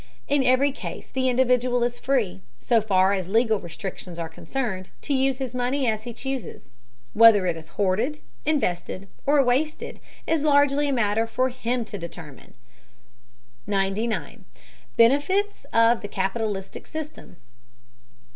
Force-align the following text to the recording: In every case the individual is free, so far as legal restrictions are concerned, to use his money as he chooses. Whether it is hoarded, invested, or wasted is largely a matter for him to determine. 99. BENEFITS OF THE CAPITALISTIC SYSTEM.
In 0.27 0.43
every 0.43 0.71
case 0.71 1.11
the 1.11 1.29
individual 1.29 1.83
is 1.83 1.99
free, 1.99 2.41
so 2.57 2.81
far 2.81 3.13
as 3.13 3.27
legal 3.27 3.59
restrictions 3.59 4.17
are 4.17 4.29
concerned, 4.29 4.89
to 5.03 5.13
use 5.13 5.37
his 5.37 5.53
money 5.53 5.85
as 5.87 6.05
he 6.05 6.11
chooses. 6.11 6.71
Whether 7.13 7.45
it 7.45 7.55
is 7.55 7.67
hoarded, 7.77 8.19
invested, 8.43 9.07
or 9.27 9.43
wasted 9.43 9.99
is 10.25 10.41
largely 10.41 10.89
a 10.89 10.91
matter 10.91 11.27
for 11.27 11.49
him 11.49 11.85
to 11.85 11.99
determine. 11.99 12.55
99. 13.67 14.45
BENEFITS 14.97 15.67
OF 15.71 16.01
THE 16.01 16.07
CAPITALISTIC 16.07 16.87
SYSTEM. 16.87 17.35